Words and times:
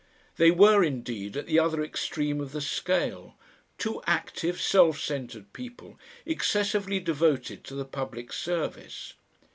They 0.37 0.49
were 0.49 0.83
indeed 0.83 1.37
at 1.37 1.45
the 1.45 1.59
other 1.59 1.83
extreme 1.83 2.41
of 2.41 2.53
the 2.53 2.59
scale, 2.59 3.35
two 3.77 4.01
active 4.07 4.59
self 4.59 4.99
centred 4.99 5.53
people, 5.53 5.99
excessively 6.25 6.99
devoted 6.99 7.63
to 7.65 7.75
the 7.75 7.85
public 7.85 8.33
service. 8.33 9.13